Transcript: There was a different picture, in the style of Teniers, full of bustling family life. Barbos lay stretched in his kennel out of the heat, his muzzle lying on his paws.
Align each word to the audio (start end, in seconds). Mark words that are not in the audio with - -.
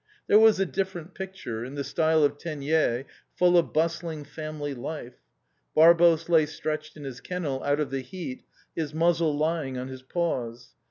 There 0.25 0.39
was 0.39 0.59
a 0.59 0.65
different 0.65 1.13
picture, 1.13 1.63
in 1.63 1.75
the 1.75 1.83
style 1.83 2.23
of 2.23 2.39
Teniers, 2.39 3.05
full 3.35 3.55
of 3.55 3.71
bustling 3.71 4.23
family 4.23 4.73
life. 4.73 5.19
Barbos 5.75 6.27
lay 6.27 6.47
stretched 6.47 6.97
in 6.97 7.03
his 7.03 7.19
kennel 7.21 7.61
out 7.63 7.79
of 7.79 7.91
the 7.91 8.01
heat, 8.01 8.41
his 8.75 8.95
muzzle 8.95 9.37
lying 9.37 9.77
on 9.77 9.89
his 9.89 10.01
paws. 10.01 10.69